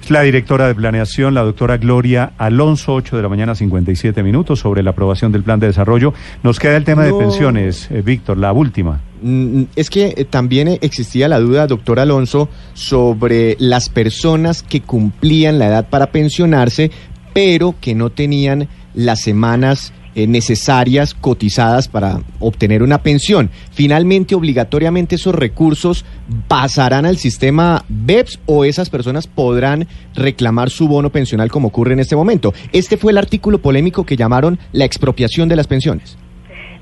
[0.02, 4.60] Es la directora de planeación, la doctora Gloria Alonso, 8 de la mañana, 57 minutos,
[4.60, 6.12] sobre la aprobación del plan de desarrollo.
[6.42, 7.16] Nos queda el tema No.
[7.16, 9.00] de pensiones, eh, Víctor, la última.
[9.22, 15.60] Mm, Es que eh, también existía la duda, doctor Alonso, sobre las personas que cumplían
[15.60, 16.90] la edad para pensionarse,
[17.34, 23.50] pero que no tenían las semanas eh, necesarias cotizadas para obtener una pensión.
[23.72, 26.06] Finalmente, obligatoriamente esos recursos
[26.48, 32.00] pasarán al sistema BEPS o esas personas podrán reclamar su bono pensional como ocurre en
[32.00, 32.54] este momento.
[32.74, 36.18] Este fue el artículo polémico que llamaron la expropiación de las pensiones.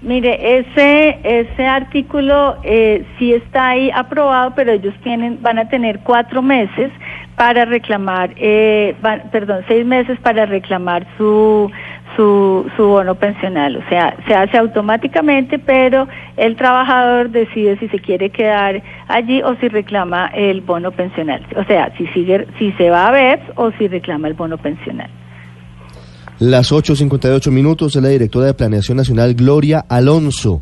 [0.01, 5.99] Mire, ese ese artículo eh, sí está ahí aprobado, pero ellos tienen van a tener
[6.05, 6.89] cuatro meses
[7.35, 11.69] para reclamar, eh, van- perdón, seis meses para reclamar su
[12.19, 13.77] su su bono pensional.
[13.77, 16.05] O sea, se hace automáticamente, pero
[16.35, 21.45] el trabajador decide si se quiere quedar allí o si reclama el bono pensional.
[21.55, 25.09] O sea, si sigue si se va a ver o si reclama el bono pensional.
[26.39, 30.61] Las 8.58 minutos es la directora de Planeación Nacional, Gloria Alonso.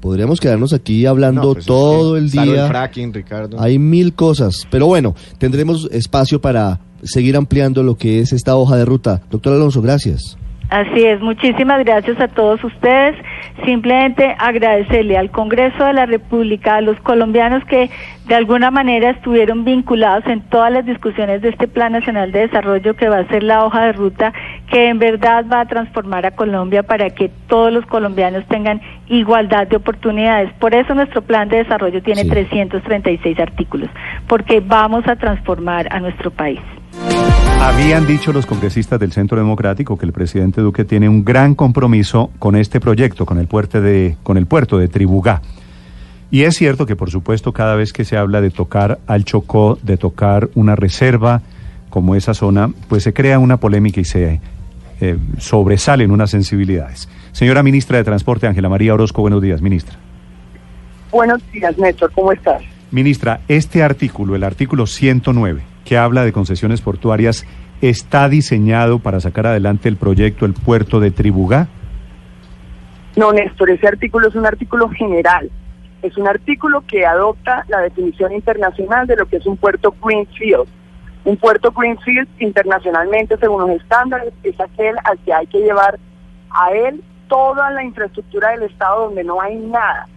[0.00, 2.64] Podríamos quedarnos aquí hablando No, pues es todo que el día.
[2.64, 3.60] el fracking, Ricardo.
[3.60, 8.76] Hay mil cosas, pero bueno, tendremos espacio para seguir ampliando lo que es esta hoja
[8.76, 9.22] de ruta.
[9.30, 10.36] Doctor Alonso, gracias.
[10.70, 13.14] Así es, muchísimas gracias a todos ustedes.
[13.64, 17.90] Simplemente agradecerle al Congreso de la República, a los colombianos que
[18.26, 22.94] de alguna manera estuvieron vinculados en todas las discusiones de este Plan Nacional de Desarrollo
[22.94, 24.32] que va a ser la hoja de ruta
[24.68, 29.66] que en verdad va a transformar a Colombia para que todos los colombianos tengan igualdad
[29.66, 30.52] de oportunidades.
[30.54, 33.90] Por eso nuestro Plan de Desarrollo tiene 336 artículos,
[34.26, 36.60] porque vamos a transformar a nuestro país.
[37.60, 42.30] Habían dicho los congresistas del Centro Democrático que el presidente Duque tiene un gran compromiso
[42.38, 45.42] con este proyecto, con el puerto de, con el puerto de Tribugá.
[46.30, 49.78] Y es cierto que, por supuesto, cada vez que se habla de tocar al Chocó,
[49.82, 51.42] de tocar una reserva
[51.90, 54.40] como esa zona, pues se crea una polémica y se
[55.00, 57.08] eh, sobresalen unas sensibilidades.
[57.32, 59.96] Señora ministra de Transporte, Ángela María Orozco, buenos días, ministra.
[61.10, 62.62] Buenos días, Néstor, ¿cómo estás?
[62.90, 67.46] Ministra, este artículo, el artículo 109, que habla de concesiones portuarias,
[67.80, 71.68] ¿está diseñado para sacar adelante el proyecto El Puerto de Tribugá?
[73.16, 75.50] No, Néstor, ese artículo es un artículo general.
[76.02, 80.66] Es un artículo que adopta la definición internacional de lo que es un puerto Greenfield.
[81.24, 85.98] Un puerto Greenfield internacionalmente, según los estándares, es aquel al que hay que llevar
[86.50, 90.08] a él toda la infraestructura del Estado donde no hay nada.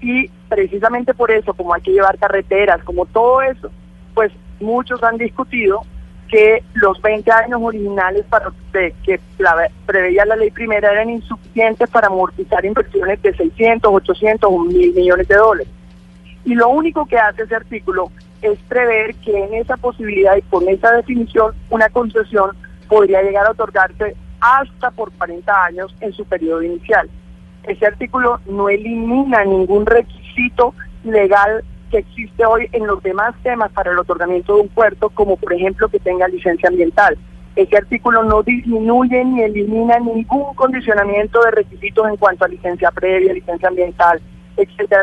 [0.00, 3.70] Y precisamente por eso, como hay que llevar carreteras, como todo eso,
[4.14, 5.82] pues muchos han discutido
[6.28, 8.52] que los 20 años originales para
[9.04, 9.18] que
[9.86, 15.26] preveía la ley primera eran insuficientes para amortizar inversiones de 600, 800 o mil millones
[15.26, 15.72] de dólares.
[16.44, 18.10] Y lo único que hace ese artículo
[18.42, 22.56] es prever que en esa posibilidad y con esa definición una concesión
[22.88, 27.08] podría llegar a otorgarse hasta por 40 años en su periodo inicial.
[27.64, 33.90] Ese artículo no elimina ningún requisito legal que existe hoy en los demás temas para
[33.90, 37.18] el otorgamiento de un puerto, como por ejemplo que tenga licencia ambiental.
[37.56, 43.32] Ese artículo no disminuye ni elimina ningún condicionamiento de requisitos en cuanto a licencia previa,
[43.32, 44.20] licencia ambiental,
[44.56, 45.02] etcétera.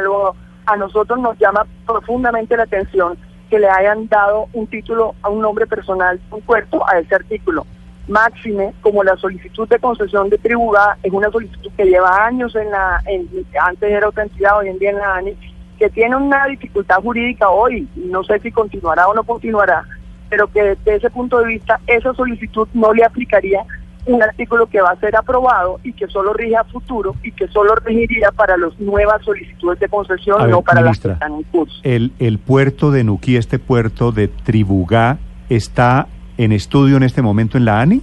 [0.66, 3.18] A nosotros nos llama profundamente la atención
[3.50, 7.66] que le hayan dado un título a un nombre personal, un puerto, a ese artículo.
[8.08, 12.70] Máxime, como la solicitud de concesión de tribuna es una solicitud que lleva años en
[12.72, 13.28] la, en,
[13.60, 15.36] antes era otra entidad, hoy en día en la ANI,
[15.78, 19.84] que tiene una dificultad jurídica hoy, no sé si continuará o no continuará,
[20.30, 23.64] pero que desde ese punto de vista esa solicitud no le aplicaría
[24.06, 27.48] un artículo que va a ser aprobado y que solo rige a futuro y que
[27.48, 31.76] solo regiría para las nuevas solicitudes de concesión, no para las que están en curso.
[31.84, 35.18] El, el puerto de Nuquí, este puerto de Tribugá,
[35.50, 36.08] ¿está
[36.38, 38.02] en estudio en este momento en la ANI?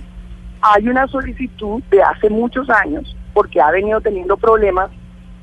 [0.63, 4.91] Hay una solicitud de hace muchos años, porque ha venido teniendo problemas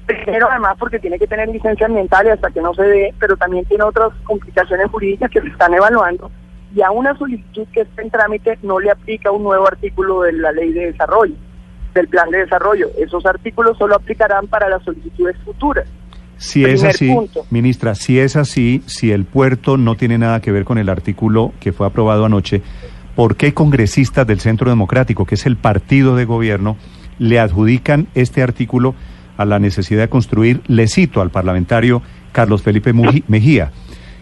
[0.09, 3.37] Primero, además, porque tiene que tener licencia ambiental y hasta que no se dé, pero
[3.37, 6.31] también tiene otras complicaciones jurídicas que se están evaluando.
[6.75, 10.33] Y a una solicitud que está en trámite no le aplica un nuevo artículo de
[10.33, 11.35] la ley de desarrollo,
[11.93, 12.89] del plan de desarrollo.
[12.97, 15.87] Esos artículos solo aplicarán para las solicitudes futuras.
[16.37, 17.15] Si es así,
[17.51, 21.53] ministra, si es así, si el puerto no tiene nada que ver con el artículo
[21.59, 22.63] que fue aprobado anoche,
[23.15, 26.77] ¿por qué congresistas del Centro Democrático, que es el partido de gobierno,
[27.19, 28.95] le adjudican este artículo
[29.39, 32.01] a la necesidad de construir, le cito al parlamentario
[32.33, 33.71] Carlos Felipe Mejía,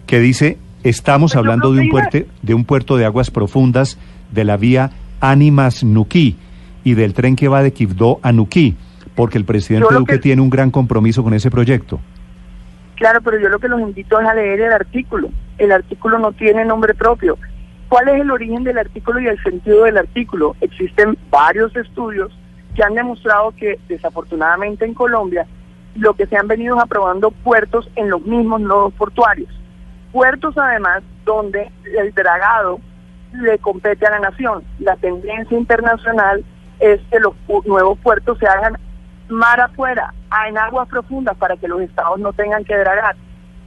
[0.06, 3.98] que dice, estamos hablando de un, puerto, de un puerto de aguas profundas
[4.32, 6.38] de la vía Ánimas Nuquí
[6.84, 8.78] y del tren que va de Quibdó a Nuquí,
[9.16, 12.00] porque el presidente Duque tiene un gran compromiso con ese proyecto.
[12.94, 15.30] Claro, pero yo lo que los invito es a leer el artículo.
[15.58, 17.40] El artículo no tiene nombre propio.
[17.90, 20.56] ¿Cuál es el origen del artículo y el sentido del artículo?
[20.62, 22.32] Existen varios estudios
[22.78, 25.48] que han demostrado que desafortunadamente en Colombia
[25.96, 29.50] lo que se han venido aprobando puertos en los mismos nodos portuarios.
[30.12, 32.80] Puertos además donde el dragado
[33.34, 34.64] le compete a la nación.
[34.78, 36.46] La tendencia internacional
[36.80, 37.34] es que los
[37.66, 38.78] nuevos puertos se hagan
[39.28, 40.14] mar afuera,
[40.48, 43.16] en aguas profundas para que los estados no tengan que dragar.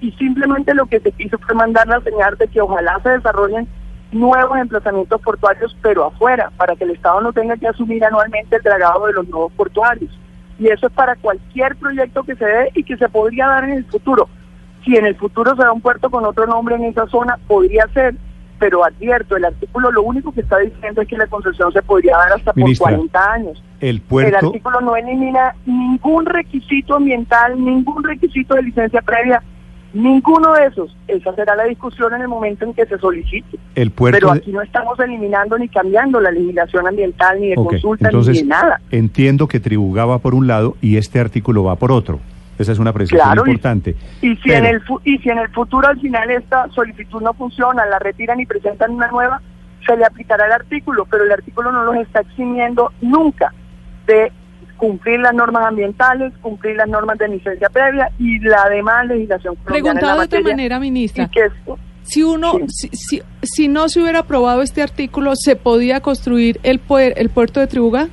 [0.00, 3.66] Y simplemente lo que se quiso fue mandar la señal de que ojalá se desarrollen
[4.12, 8.62] nuevos emplazamientos portuarios, pero afuera, para que el Estado no tenga que asumir anualmente el
[8.62, 10.10] dragado de los nuevos portuarios.
[10.58, 13.72] Y eso es para cualquier proyecto que se dé y que se podría dar en
[13.72, 14.28] el futuro.
[14.84, 17.86] Si en el futuro se da un puerto con otro nombre en esa zona, podría
[17.94, 18.14] ser,
[18.58, 22.16] pero advierto, el artículo lo único que está diciendo es que la concesión se podría
[22.16, 23.62] dar hasta por 40 años.
[23.80, 24.38] El, puerto...
[24.38, 29.42] el artículo no elimina ningún requisito ambiental, ningún requisito de licencia previa,
[29.92, 30.96] Ninguno de esos.
[31.08, 33.58] Esa será la discusión en el momento en que se solicite.
[33.74, 38.10] El puerto Pero aquí no estamos eliminando ni cambiando la legislación ambiental, ni de consulta,
[38.10, 38.80] ni de nada.
[38.90, 42.20] Entiendo que Tribugá va por un lado y este artículo va por otro.
[42.58, 43.96] Esa es una precisión importante.
[44.20, 47.86] Y, si en el y si en el futuro al final esta solicitud no funciona,
[47.86, 49.40] la retiran y presentan una nueva,
[49.86, 53.54] se le aplicará el artículo, pero el artículo no los está eximiendo nunca
[54.06, 54.30] de
[54.80, 60.18] cumplir las normas ambientales, cumplir las normas de licencia previa y la demás legislación Preguntado
[60.20, 61.28] de otra manera, ministra.
[62.02, 67.28] si uno, si, si, no se hubiera aprobado este artículo, ¿se podía construir el, el
[67.28, 68.08] puerto de Tribuga?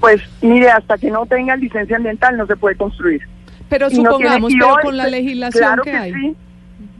[0.00, 3.22] Pues mire, hasta que no tenga licencia ambiental no se puede construir.
[3.68, 6.36] Pero supongamos, pero con la legislación que, hay.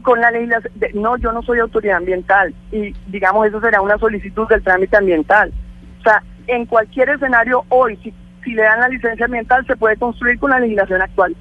[0.01, 3.97] con la legislación, de- no, yo no soy autoridad ambiental y digamos eso será una
[3.97, 5.51] solicitud del trámite ambiental.
[5.99, 9.97] O sea, en cualquier escenario hoy, si, si le dan la licencia ambiental, se puede
[9.97, 11.35] construir con la legislación actual.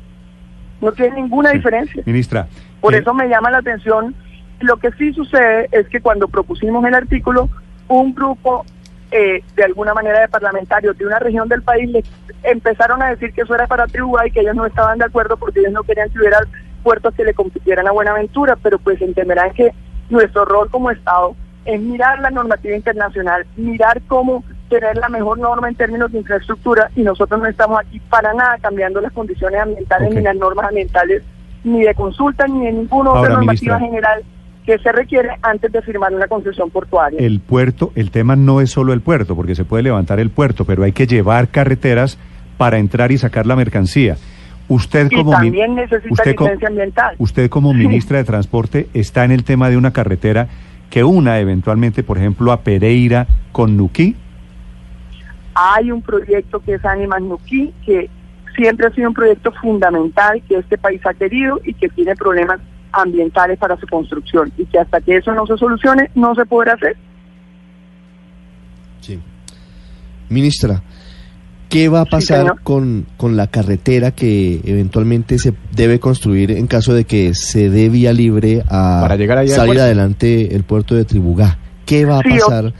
[0.81, 2.03] No tiene ninguna diferencia.
[2.07, 2.47] Ministra,
[2.81, 4.15] Por eh, eso me llama la atención.
[4.61, 7.49] Lo que sí sucede es que cuando propusimos el artículo,
[7.89, 8.65] un grupo
[9.11, 12.05] eh, de alguna manera de parlamentarios de una región del país le
[12.43, 15.37] empezaron a decir que eso era para Tribúa y que ellos no estaban de acuerdo
[15.39, 16.39] porque ellos no querían que hubiera
[16.83, 19.73] puertos que le compitieran a Buenaventura, pero pues entenderán que
[20.11, 21.35] nuestro rol como Estado
[21.65, 26.91] es mirar la normativa internacional, mirar cómo tener la mejor norma en términos de infraestructura
[26.97, 31.23] y nosotros no estamos aquí para nada cambiando las condiciones ambientales ni las normas ambientales
[31.65, 33.79] ni de consulta ni de ninguna otra normativa ministra.
[33.81, 34.23] general
[34.65, 37.19] que se requiere antes de firmar una concesión portuaria.
[37.21, 40.65] el puerto, el tema no es solo el puerto, porque se puede levantar el puerto,
[40.67, 42.19] pero hay que llevar carreteras
[42.59, 44.17] para entrar y sacar la mercancía.
[44.69, 47.15] Usted y como mi- también necesita usted co- licencia ambiental.
[47.19, 50.49] Usted como ministra de Transporte está en el tema de una carretera
[50.91, 54.17] que una eventualmente, por ejemplo, a Pereira con Nuquí.
[55.61, 58.09] Hay un proyecto que es Animas Nuquí, que
[58.57, 62.61] siempre ha sido un proyecto fundamental que este país ha querido y que tiene problemas
[62.93, 66.75] ambientales para su construcción y que hasta que eso no se solucione no se podrá
[66.75, 66.97] hacer.
[69.01, 69.19] Sí.
[70.29, 70.83] Ministra,
[71.69, 76.95] ¿qué va a pasar con, con la carretera que eventualmente se debe construir en caso
[76.95, 80.95] de que se dé vía libre a Para llegar allá al salir adelante el puerto
[80.95, 81.59] de Tribugá?
[81.87, 82.73] ¿Qué va a Sí, o- pasar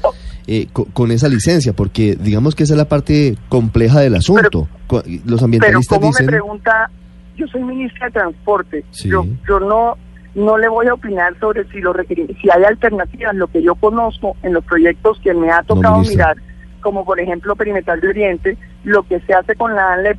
[0.49, 1.73] eh, co- con, esa licencia?
[1.75, 4.67] Porque digamos que esa es la parte compleja del asunto.
[4.91, 6.27] Los Pero ambientalistas como me dicen...
[6.27, 6.91] pregunta,
[7.37, 9.09] yo soy ministra de Transporte, Sí.
[9.09, 9.97] yo, yo no
[10.35, 14.37] no le voy a opinar sobre si lo si hay alternativas, lo que yo conozco
[14.43, 16.37] en los proyectos que me ha tocado mirar,
[16.81, 20.17] como por ejemplo Perimetral de Oriente, lo que se hace con la ANLE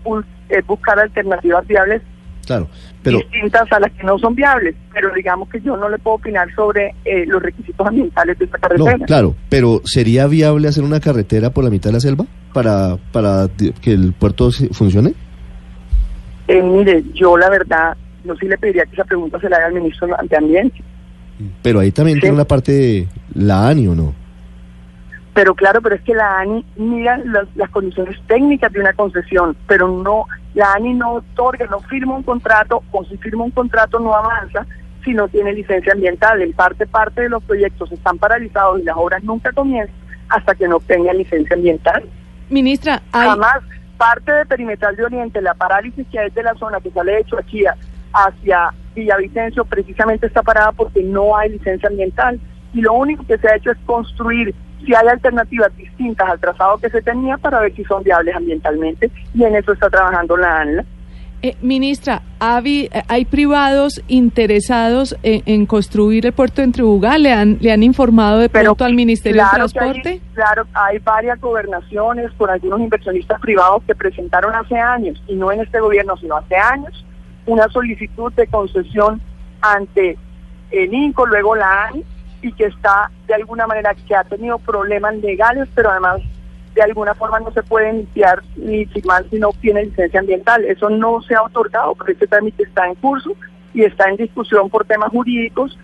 [0.50, 2.02] es buscar alternativas viables
[2.46, 2.68] Claro,
[3.04, 6.18] pero distintas a las que no son viables, pero digamos que yo no le puedo
[6.18, 9.06] opinar sobre eh, los requisitos ambientales de esta no, carretera.
[9.06, 13.48] claro, pero ¿sería viable hacer una carretera por la mitad de la selva para, para
[13.82, 15.14] que el puerto funcione?
[16.48, 19.68] Eh, mire, yo la verdad, yo sí le pediría que esa pregunta se la haga
[19.68, 20.82] al ministro de Ambiente.
[21.62, 22.22] Pero ahí también Sí.
[22.22, 24.14] tiene una parte de la ANI, ¿o no?
[25.34, 29.56] Pero claro, pero es que la ANI mira las, las condiciones técnicas de una concesión,
[29.68, 34.00] pero no, la ANI no otorga, no firma un contrato, o si firma un contrato
[34.00, 34.65] no avanza
[35.04, 36.42] si no tiene licencia ambiental.
[36.42, 39.96] En parte, parte de los proyectos están paralizados y las obras nunca comienzan
[40.30, 42.04] hasta que no obtengan licencia ambiental.
[42.50, 43.63] Ministra, hay, Jamás
[43.98, 47.26] parte de Perimetral de Oriente, la parálisis que hay de la zona que sale de
[47.26, 47.76] Choachía
[48.13, 52.39] hacia Villavicencio, precisamente está parada porque no hay licencia ambiental.
[52.74, 56.78] Y lo único que se ha hecho es construir si hay alternativas distintas al trazado
[56.78, 59.10] que se tenía para ver si son viables ambientalmente.
[59.34, 60.86] Y en eso está trabajando la ANLA.
[61.42, 67.18] eh, ministra, ¿habi- eh, hay privados interesados en, en construir el puerto en Tribugá.
[67.18, 70.22] ¿Le han, le han informado de Pero pronto al Ministerio claro de hay- Transporte?
[70.34, 75.62] claro, hay varias gobernaciones con algunos inversionistas privados que presentaron hace años, y no en
[75.62, 77.06] este gobierno, sino hace años,
[77.46, 79.22] una solicitud de concesión
[79.62, 80.18] ante
[80.72, 82.04] el INCO, luego la ANI,
[82.41, 86.21] y que está de alguna manera, que ha tenido problemas legales, pero además
[86.73, 90.63] de alguna forma no se puede iniciar ni firmar si no obtiene licencia ambiental.
[90.65, 93.32] Eso no se ha otorgado, pero este trámite está en curso
[93.73, 95.78] y está en discusión por temas jurídicos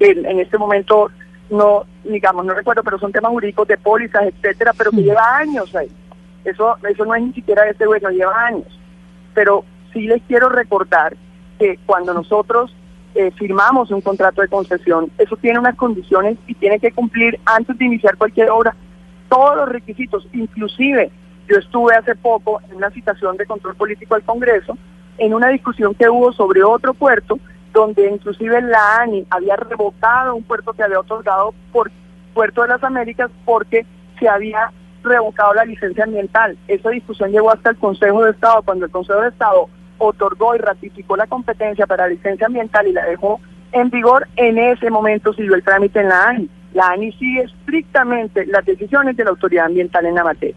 [0.00, 1.10] en, en este momento
[1.50, 5.74] no, digamos, no recuerdo, pero son temas jurídicos de pólizas, etcétera, pero que lleva años
[5.74, 5.90] ahí.
[6.44, 8.80] Eso, eso no es ni siquiera este bueno, lleva años.
[9.34, 11.16] Pero sí les quiero recordar
[11.58, 12.74] que cuando nosotros
[13.14, 17.76] eh, firmamos un contrato de concesión, eso tiene unas condiciones y tiene que cumplir antes
[17.78, 18.74] de iniciar cualquier obra.
[19.28, 21.10] Todos los requisitos, inclusive
[21.48, 24.76] yo estuve hace poco en una citación de control político al Congreso,
[25.18, 27.38] en una discusión que hubo sobre otro puerto,
[27.72, 31.90] donde inclusive la ANI había revocado un puerto que había otorgado por
[32.32, 33.86] Puerto de las Américas porque
[34.18, 34.72] se había
[35.04, 36.58] revocado la licencia ambiental.
[36.66, 40.58] Esa discusión llegó hasta el Consejo de Estado, cuando el Consejo de Estado otorgó y
[40.58, 43.40] ratificó la competencia para la licencia ambiental y la dejó
[43.72, 46.48] en vigor, en ese momento siguió el trámite en la ANI.
[46.74, 50.56] La ANI sigue estrictamente las decisiones de la autoridad ambiental en la materia.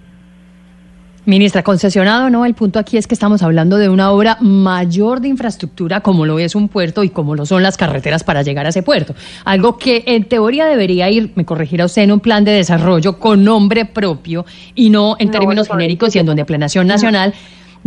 [1.28, 5.28] Ministra, concesionado no, el punto aquí es que estamos hablando de una obra mayor de
[5.28, 8.70] infraestructura como lo es un puerto y como lo son las carreteras para llegar a
[8.70, 9.14] ese puerto.
[9.44, 13.44] Algo que en teoría debería ir, me corregirá usted, en un plan de desarrollo con
[13.44, 17.34] nombre propio y no en No, términos no, genéricos y en donde Planeación Nacional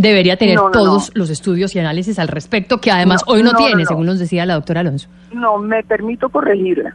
[0.00, 1.20] debería tener No, no, todos no.
[1.20, 4.54] los estudios y análisis al respecto, que además hoy no, tiene, según nos decía la
[4.54, 5.08] doctora Alonso.
[5.32, 6.94] No, me permito corregirla.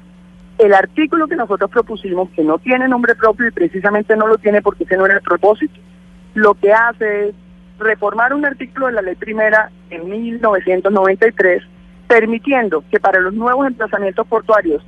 [0.58, 4.62] El artículo que nosotros propusimos, que no tiene nombre propio y precisamente no lo tiene
[4.62, 5.80] porque ese no era el propósito,
[6.34, 7.36] lo que hace es
[7.78, 11.64] reformar un artículo de la ley primera en 1993
[12.08, 14.86] permitiendo que para los nuevos emplazamientos portuarios,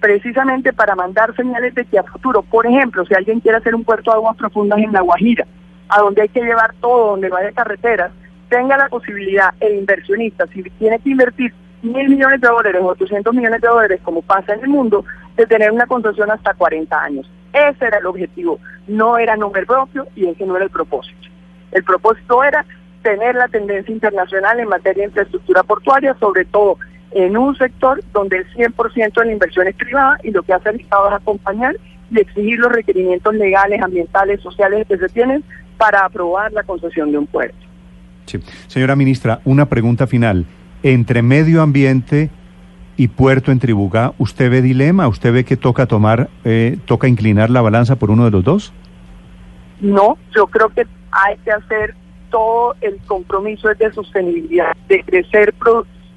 [0.00, 3.84] precisamente para mandar señales de que a futuro, por ejemplo, si alguien quiere hacer un
[3.84, 5.46] puerto de aguas profundas en La Guajira,
[5.88, 8.12] a donde hay que llevar todo, donde no haya carreteras,
[8.48, 13.34] tenga la posibilidad el inversionista, si tiene que invertir mil millones de dólares o 800
[13.34, 15.04] millones de dólares, como pasa en el mundo,
[15.36, 17.30] de tener una concesión hasta 40 años.
[17.52, 21.28] Ese era el objetivo, no era nombre propio y ese no era el propósito.
[21.72, 22.64] El propósito era
[23.02, 26.78] tener la tendencia internacional en materia de infraestructura portuaria, sobre todo
[27.12, 30.70] en un sector donde el 100% de la inversión es privada y lo que hace
[30.70, 31.76] el Estado es acompañar
[32.10, 35.44] y exigir los requerimientos legales, ambientales, sociales que se tienen
[35.76, 37.56] para aprobar la concesión de un puerto.
[38.26, 38.40] Sí.
[38.66, 40.46] Señora ministra, una pregunta final.
[40.82, 42.30] Entre medio ambiente
[42.96, 45.08] y puerto en Tribugá, ¿usted ve dilema?
[45.08, 48.72] ¿Usted ve que toca tomar, eh, toca inclinar la balanza por uno de los dos?
[49.80, 51.94] No, yo creo que hay que hacer
[52.30, 55.54] todo el compromiso de sostenibilidad, de crecer,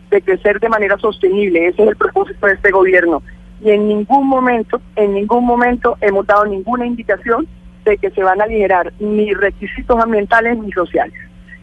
[0.09, 1.67] de crecer de manera sostenible.
[1.67, 3.21] Ese es el propósito de este gobierno.
[3.61, 7.47] Y en ningún momento, en ningún momento hemos dado ninguna indicación
[7.85, 11.13] de que se van a liberar ni requisitos ambientales ni sociales.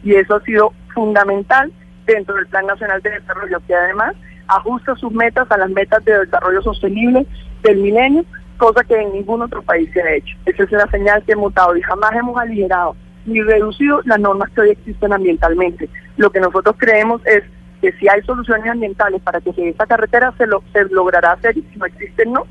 [0.03, 1.71] Y eso ha sido fundamental
[2.05, 4.15] dentro del Plan Nacional de Desarrollo, que además
[4.47, 7.25] ajusta sus metas a las metas de desarrollo sostenible
[7.63, 8.25] del milenio,
[8.57, 10.35] cosa que en ningún otro país se ha hecho.
[10.45, 12.95] Esa es una señal que hemos dado y jamás hemos aligerado
[13.25, 15.89] ni reducido las normas que hoy existen ambientalmente.
[16.15, 17.43] Lo que nosotros creemos es
[17.81, 21.57] que si hay soluciones ambientales para que se esta carretera, se, lo, se logrará hacer
[21.57, 22.47] y si no existen, no.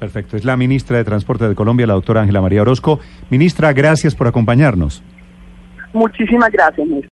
[0.00, 0.36] Perfecto.
[0.36, 2.98] Es la ministra de Transporte de Colombia, la doctora Ángela María Orozco.
[3.28, 5.02] Ministra, gracias por acompañarnos.
[5.92, 7.08] Muchísimas gracias, ministra.